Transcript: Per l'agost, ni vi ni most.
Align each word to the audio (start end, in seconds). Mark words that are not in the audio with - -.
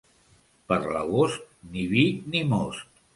Per 0.71 0.79
l'agost, 0.95 1.45
ni 1.75 1.83
vi 1.91 2.07
ni 2.37 2.43
most. 2.55 3.03